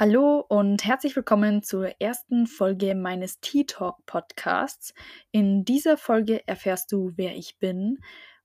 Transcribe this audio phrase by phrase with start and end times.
[0.00, 4.94] Hallo und herzlich willkommen zur ersten Folge meines Tea Talk Podcasts.
[5.32, 7.98] In dieser Folge erfährst du, wer ich bin,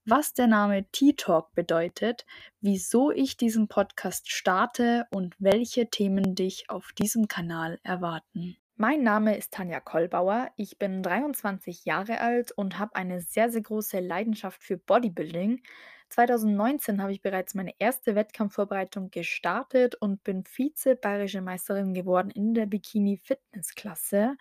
[0.04, 2.26] was der Name Tea Talk bedeutet,
[2.60, 8.56] wieso ich diesen Podcast starte und welche Themen dich auf diesem Kanal erwarten.
[8.74, 10.50] Mein Name ist Tanja Kollbauer.
[10.56, 15.62] Ich bin 23 Jahre alt und habe eine sehr, sehr große Leidenschaft für Bodybuilding.
[16.10, 22.66] 2019 habe ich bereits meine erste Wettkampfvorbereitung gestartet und bin Vize-Bayerische Meisterin geworden in der
[22.66, 24.36] Bikini-Fitness-Klasse.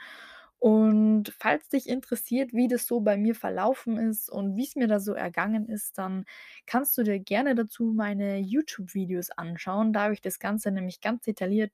[0.59, 4.88] Und falls dich interessiert, wie das so bei mir verlaufen ist und wie es mir
[4.88, 6.26] da so ergangen ist, dann
[6.66, 9.91] kannst du dir gerne dazu meine YouTube-Videos anschauen.
[9.93, 11.71] Da habe ich das Ganze nämlich ganz detailliert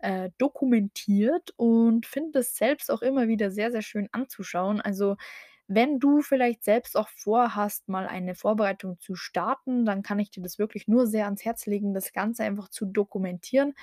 [0.00, 4.80] äh, dokumentiert und finde es selbst auch immer wieder sehr, sehr schön anzuschauen.
[4.80, 5.16] Also
[5.68, 10.42] wenn du vielleicht selbst auch vorhast, mal eine Vorbereitung zu starten, dann kann ich dir
[10.42, 13.74] das wirklich nur sehr ans Herz legen, das Ganze einfach zu dokumentieren,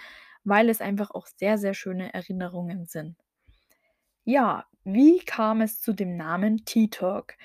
[0.44, 3.18] weil es einfach auch sehr, sehr schöne Erinnerungen sind.
[4.24, 7.36] Ja, wie kam es zu dem Namen Tea Talk?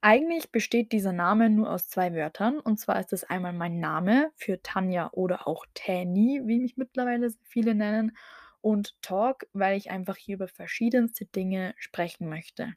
[0.00, 2.60] Eigentlich besteht dieser Name nur aus zwei Wörtern.
[2.60, 7.30] Und zwar ist es einmal mein Name für Tanja oder auch Tani, wie mich mittlerweile
[7.42, 8.16] viele nennen.
[8.60, 12.74] Und Talk, weil ich einfach hier über verschiedenste Dinge sprechen möchte.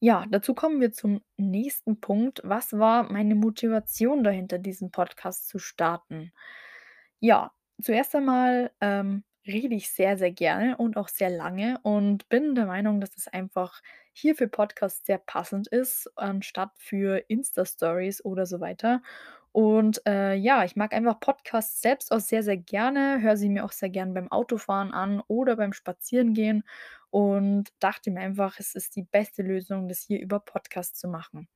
[0.00, 2.40] Ja, dazu kommen wir zum nächsten Punkt.
[2.44, 6.32] Was war meine Motivation dahinter, diesen Podcast zu starten?
[7.20, 12.54] Ja, zuerst einmal ähm, rede ich sehr, sehr gerne und auch sehr lange und bin
[12.54, 13.80] der Meinung, dass es einfach
[14.12, 19.02] hier für Podcasts sehr passend ist, anstatt für Insta-Stories oder so weiter.
[19.52, 23.64] Und äh, ja, ich mag einfach Podcasts selbst auch sehr, sehr gerne, höre sie mir
[23.64, 26.64] auch sehr gern beim Autofahren an oder beim Spazierengehen
[27.10, 31.48] und dachte mir einfach, es ist die beste Lösung, das hier über Podcast zu machen.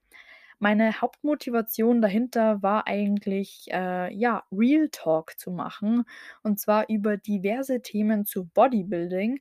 [0.59, 6.05] Meine Hauptmotivation dahinter war eigentlich, äh, ja, Real Talk zu machen
[6.44, 9.41] und zwar über diverse Themen zu Bodybuilding.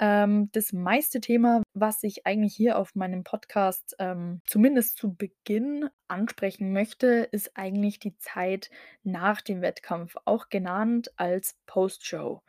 [0.00, 5.88] Ähm, das meiste Thema, was ich eigentlich hier auf meinem Podcast ähm, zumindest zu Beginn
[6.08, 8.70] ansprechen möchte, ist eigentlich die Zeit
[9.02, 12.42] nach dem Wettkampf, auch genannt als Postshow.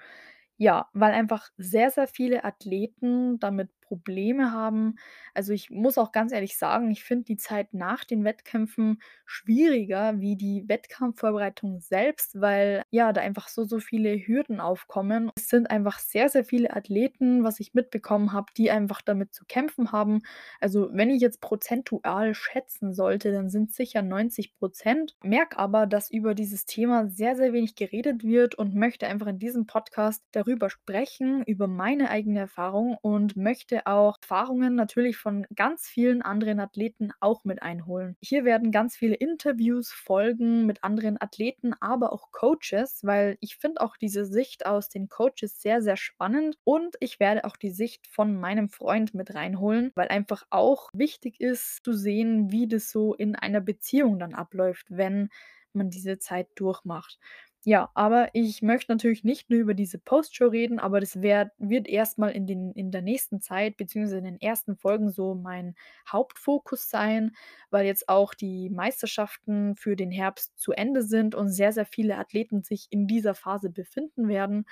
[0.62, 4.96] Ja, weil einfach sehr, sehr viele Athleten damit Probleme haben.
[5.34, 10.20] Also, ich muss auch ganz ehrlich sagen, ich finde die Zeit nach den Wettkämpfen schwieriger
[10.20, 15.32] wie die Wettkampfvorbereitung selbst, weil, ja, da einfach so, so viele Hürden aufkommen.
[15.36, 19.46] Es sind einfach sehr, sehr viele Athleten, was ich mitbekommen habe, die einfach damit zu
[19.48, 20.22] kämpfen haben.
[20.60, 26.12] Also, wenn ich jetzt prozentual schätzen sollte, dann sind es sicher 90% Merke aber, dass
[26.12, 30.70] über dieses Thema sehr, sehr wenig geredet wird und möchte einfach in diesem Podcast darüber
[30.70, 37.12] sprechen, über meine eigene Erfahrung und möchte auch Erfahrungen natürlich von ganz vielen anderen Athleten
[37.20, 38.16] auch mit einholen.
[38.22, 43.82] Hier werden ganz viele Interviews folgen mit anderen Athleten, aber auch Coaches, weil ich finde
[43.82, 48.08] auch diese Sicht aus den Coaches sehr, sehr spannend und ich werde auch die Sicht
[48.08, 53.14] von meinem Freund mit reinholen, weil einfach auch wichtig ist zu sehen, wie das so
[53.14, 55.30] in einer Beziehung dann abläuft, wenn
[55.74, 57.20] man diese Zeit durchmacht.
[57.66, 61.90] Ja, aber ich möchte natürlich nicht nur über diese Postshow reden, aber das wär wird
[61.90, 65.76] erstmal in den in der nächsten Zeit beziehungsweise in den ersten Folgen so mein
[66.10, 67.36] Hauptfokus sein,
[67.70, 72.18] weil jetzt auch die Meisterschaften für den Herbst zu Ende sind und sehr, sehr viele
[72.18, 74.66] Athleten sich in dieser Phase befinden werden.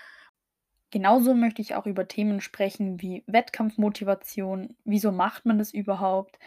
[0.92, 4.78] Genauso möchte ich auch über Themen sprechen wie Wettkampfmotivation.
[4.86, 6.40] Wieso macht man das überhaupt?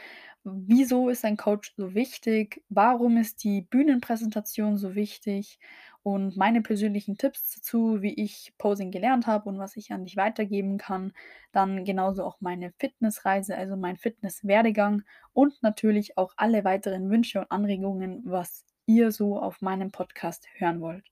[0.45, 2.65] Wieso ist ein Coach so wichtig?
[2.71, 5.59] Warum ist die Bühnenpräsentation so wichtig?
[6.03, 10.16] Und meine persönlichen Tipps dazu, wie ich Posing gelernt habe und was ich an dich
[10.16, 11.12] weitergeben kann.
[11.53, 15.03] Dann genauso auch meine Fitnessreise, also mein Fitnesswerdegang
[15.33, 20.81] und natürlich auch alle weiteren Wünsche und Anregungen, was ihr so auf meinem Podcast hören
[20.81, 21.05] wollt.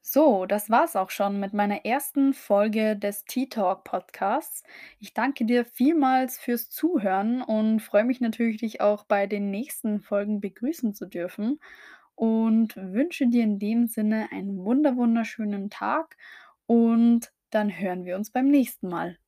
[0.00, 4.62] So, das war's auch schon mit meiner ersten Folge des Tea Talk Podcasts.
[4.98, 10.00] Ich danke dir vielmals fürs Zuhören und freue mich natürlich, dich auch bei den nächsten
[10.00, 11.60] Folgen begrüßen zu dürfen
[12.18, 16.16] und wünsche dir in dem Sinne einen wunder wunderschönen Tag
[16.66, 19.18] und dann hören wir uns beim nächsten Mal.